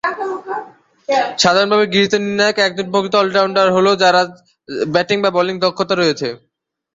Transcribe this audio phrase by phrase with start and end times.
[1.39, 4.21] সাধারণভাবে গৃহীত নির্ণায়ক একজন "প্রকৃত অলরাউন্ডার" হল তারা যারা
[4.87, 6.27] ব্যাটিং বা বোলিং দক্ষতা রয়েছে।